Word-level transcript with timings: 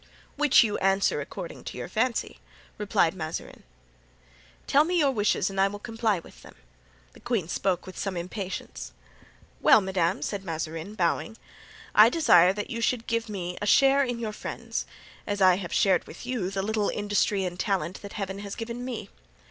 "Which 0.35 0.63
you 0.63 0.79
answer 0.79 1.21
according 1.21 1.63
to 1.65 1.77
your 1.77 1.87
fancy," 1.87 2.39
replied 2.79 3.13
Mazarin. 3.13 3.61
"Tell 4.65 4.83
me 4.83 4.97
your 4.97 5.11
wishes 5.11 5.47
and 5.51 5.61
I 5.61 5.67
will 5.67 5.77
comply 5.77 6.17
with 6.17 6.41
them." 6.41 6.55
The 7.13 7.19
queen 7.19 7.47
spoke 7.47 7.85
with 7.85 7.99
some 7.99 8.17
impatience. 8.17 8.93
"Well, 9.61 9.79
madame," 9.79 10.23
said 10.23 10.43
Mazarin, 10.43 10.95
bowing, 10.95 11.37
"I 11.93 12.09
desire 12.09 12.51
that 12.51 12.71
you 12.71 12.81
give 12.81 13.29
me 13.29 13.59
a 13.61 13.67
share 13.67 14.03
in 14.03 14.17
your 14.17 14.33
friends, 14.33 14.87
as 15.27 15.39
I 15.39 15.57
have 15.57 15.71
shared 15.71 16.07
with 16.07 16.25
you 16.25 16.49
the 16.49 16.63
little 16.63 16.89
industry 16.89 17.45
and 17.45 17.59
talent 17.59 18.01
that 18.01 18.13
Heaven 18.13 18.39
has 18.39 18.55
given 18.55 18.83
me. 18.83 19.11